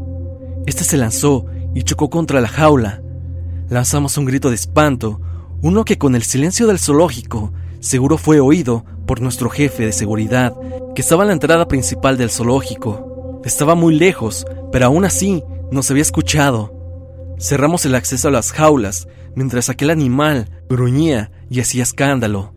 [0.67, 3.01] Este se lanzó y chocó contra la jaula.
[3.69, 5.21] Lanzamos un grito de espanto,
[5.62, 10.53] uno que con el silencio del zoológico seguro fue oído por nuestro jefe de seguridad,
[10.93, 13.39] que estaba en la entrada principal del zoológico.
[13.45, 16.73] Estaba muy lejos, pero aún así nos había escuchado.
[17.39, 22.53] Cerramos el acceso a las jaulas mientras aquel animal gruñía y hacía escándalo.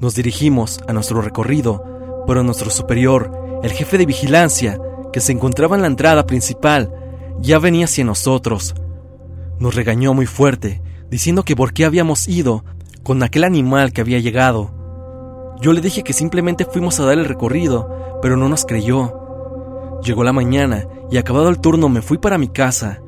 [0.00, 3.32] Nos dirigimos a nuestro recorrido, pero nuestro superior,
[3.64, 4.78] el jefe de vigilancia,
[5.12, 6.92] que se encontraba en la entrada principal,
[7.40, 8.74] ya venía hacia nosotros.
[9.58, 12.64] Nos regañó muy fuerte, diciendo que por qué habíamos ido
[13.02, 14.74] con aquel animal que había llegado.
[15.60, 19.98] Yo le dije que simplemente fuimos a dar el recorrido, pero no nos creyó.
[20.04, 23.00] Llegó la mañana y acabado el turno me fui para mi casa.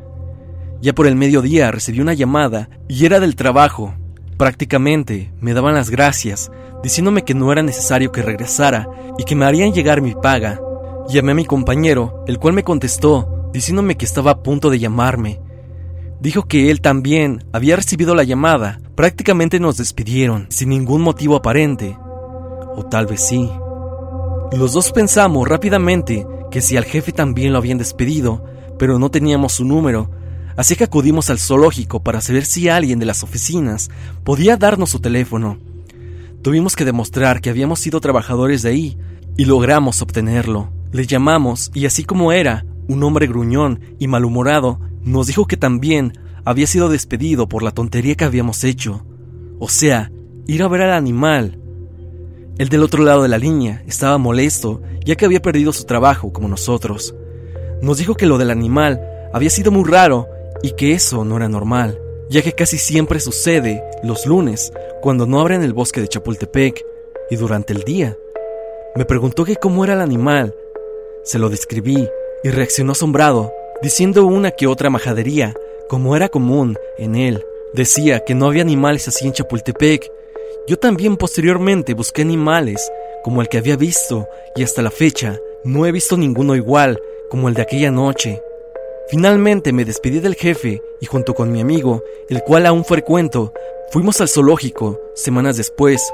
[0.81, 3.95] Ya por el mediodía recibí una llamada y era del trabajo.
[4.37, 6.51] Prácticamente me daban las gracias,
[6.83, 8.89] diciéndome que no era necesario que regresara
[9.19, 10.61] y que me harían llegar mi paga.
[11.09, 15.41] Llamé a mi compañero, el cual me contestó, diciéndome que estaba a punto de llamarme.
[16.21, 18.81] Dijo que él también había recibido la llamada.
[18.95, 21.97] Prácticamente nos despidieron, sin ningún motivo aparente.
[22.77, 23.51] O tal vez sí.
[24.53, 28.45] Los dos pensamos rápidamente que si al jefe también lo habían despedido,
[28.79, 30.11] pero no teníamos su número,
[30.57, 33.91] así que acudimos al zoológico para saber si alguien de las oficinas
[34.25, 35.59] podía darnos su teléfono.
[36.43, 38.99] Tuvimos que demostrar que habíamos sido trabajadores de ahí
[39.37, 40.73] y logramos obtenerlo.
[40.93, 46.19] Le llamamos y así como era, un hombre gruñón y malhumorado, nos dijo que también
[46.45, 49.07] había sido despedido por la tontería que habíamos hecho.
[49.61, 50.11] O sea,
[50.49, 51.61] ir a ver al animal.
[52.59, 56.33] El del otro lado de la línea estaba molesto ya que había perdido su trabajo
[56.33, 57.15] como nosotros.
[57.81, 59.01] Nos dijo que lo del animal
[59.33, 60.27] había sido muy raro
[60.61, 61.97] y que eso no era normal,
[62.29, 66.85] ya que casi siempre sucede los lunes cuando no abren el bosque de Chapultepec
[67.31, 68.17] y durante el día.
[68.97, 70.53] Me preguntó que cómo era el animal.
[71.23, 72.09] Se lo describí
[72.43, 75.55] y reaccionó asombrado, diciendo una que otra majadería,
[75.89, 77.45] como era común en él.
[77.73, 80.11] Decía que no había animales así en Chapultepec.
[80.67, 82.91] Yo también posteriormente busqué animales
[83.23, 87.49] como el que había visto y hasta la fecha no he visto ninguno igual como
[87.49, 88.43] el de aquella noche.
[89.09, 93.53] Finalmente me despedí del jefe y junto con mi amigo, el cual aún frecuento,
[93.91, 96.13] fuimos al zoológico semanas después,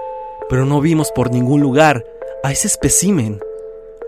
[0.48, 2.06] pero no vimos por ningún lugar
[2.42, 3.40] a ese espécimen.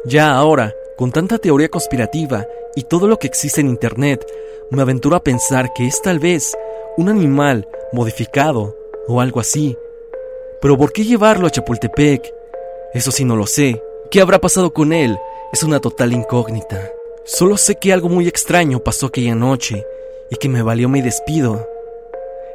[0.07, 2.45] Ya ahora, con tanta teoría conspirativa
[2.75, 4.27] y todo lo que existe en Internet,
[4.71, 6.57] me aventuro a pensar que es tal vez
[6.97, 8.77] un animal modificado
[9.07, 9.79] o algo así.
[10.61, 12.35] Pero ¿por qué llevarlo a Chapultepec?
[12.93, 13.81] Eso sí no lo sé.
[14.11, 15.17] ¿Qué habrá pasado con él?
[15.53, 16.91] Es una total incógnita.
[17.25, 19.87] Solo sé que algo muy extraño pasó aquella noche
[20.31, 21.65] y que me valió mi despido.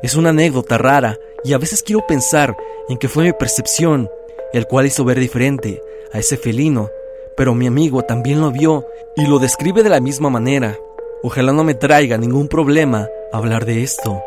[0.02, 2.58] Es una anécdota rara y a veces quiero pensar
[2.90, 4.10] en que fue mi percepción
[4.52, 5.82] el cual hizo ver diferente
[6.12, 6.90] a ese felino,
[7.36, 10.78] pero mi amigo también lo vio y lo describe de la misma manera.
[11.22, 14.22] Ojalá no me traiga ningún problema hablar de esto.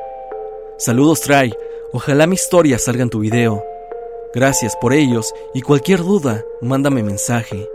[0.78, 1.54] Saludos Try,
[1.92, 3.62] ojalá mi historia salga en tu video.
[4.34, 7.68] Gracias por ellos y cualquier duda, mándame mensaje.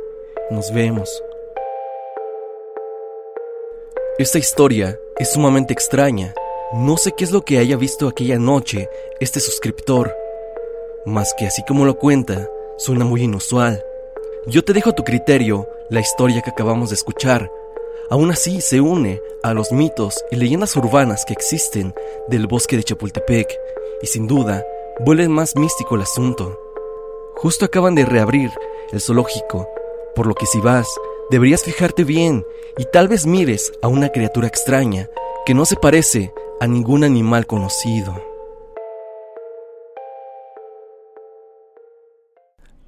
[0.49, 1.23] Nos vemos.
[4.17, 6.33] Esta historia es sumamente extraña.
[6.73, 10.15] No sé qué es lo que haya visto aquella noche este suscriptor,
[11.05, 13.83] más que así como lo cuenta, suena muy inusual.
[14.47, 17.51] Yo te dejo a tu criterio la historia que acabamos de escuchar.
[18.09, 21.93] Aún así se une a los mitos y leyendas urbanas que existen
[22.27, 23.47] del bosque de Chapultepec
[24.01, 24.65] y sin duda
[24.99, 26.59] vuelve más místico el asunto.
[27.35, 28.49] Justo acaban de reabrir
[28.91, 29.69] el zoológico,
[30.15, 30.87] por lo que si vas,
[31.29, 32.43] deberías fijarte bien
[32.79, 35.07] y tal vez mires a una criatura extraña
[35.45, 38.30] que no se parece a ningún animal conocido.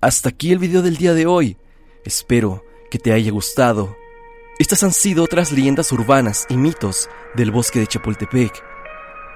[0.04, 1.56] Hasta aquí el video del día de hoy.
[2.04, 3.96] Espero que te haya gustado.
[4.60, 8.52] Estas han sido otras leyendas urbanas y mitos del bosque de Chapultepec.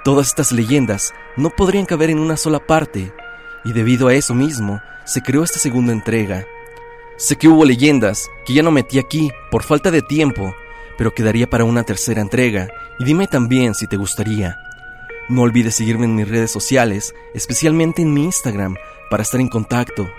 [0.04, 3.14] Todas estas leyendas no podrían caber en una sola parte,
[3.64, 6.46] y debido a eso mismo se creó esta segunda entrega.
[7.16, 10.54] Sé que hubo leyendas que ya no metí aquí por falta de tiempo,
[10.98, 12.68] pero quedaría para una tercera entrega,
[13.00, 14.58] y dime también si te gustaría.
[15.30, 18.76] No olvides seguirme en mis redes sociales, especialmente en mi Instagram,
[19.10, 20.10] para estar en contacto.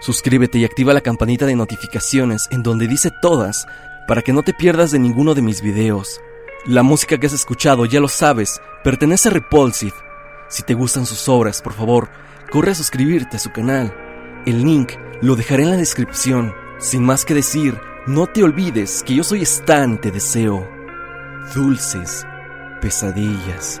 [0.00, 3.66] Suscríbete y activa la campanita de notificaciones en donde dice todas
[4.06, 6.20] para que no te pierdas de ninguno de mis videos.
[6.66, 9.94] La música que has escuchado, ya lo sabes, pertenece a Repulsive.
[10.48, 12.08] Si te gustan sus obras, por favor,
[12.50, 13.94] corre a suscribirte a su canal.
[14.46, 14.92] El link
[15.22, 16.54] lo dejaré en la descripción.
[16.78, 20.76] Sin más que decir, no te olvides que yo soy Stan y te deseo
[21.54, 22.26] dulces
[22.80, 23.80] pesadillas.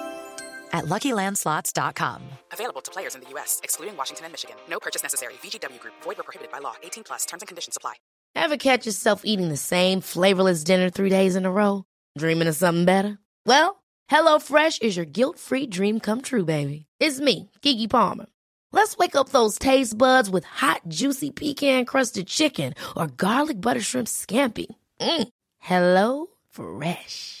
[0.73, 2.21] at LuckyLandSlots.com.
[2.51, 4.55] Available to players in the U.S., excluding Washington and Michigan.
[4.69, 5.33] No purchase necessary.
[5.43, 5.93] VGW Group.
[6.03, 6.73] Void where prohibited by law.
[6.83, 7.25] 18 plus.
[7.25, 7.93] Terms and conditions apply.
[8.35, 11.83] Ever catch yourself eating the same flavorless dinner three days in a row?
[12.17, 13.17] Dreaming of something better?
[13.45, 16.85] Well, HelloFresh is your guilt-free dream come true, baby.
[16.99, 18.27] It's me, Kiki Palmer.
[18.71, 24.07] Let's wake up those taste buds with hot, juicy pecan-crusted chicken or garlic butter shrimp
[24.07, 24.67] scampi.
[25.01, 25.27] Mm.
[25.59, 27.40] Hello Fresh.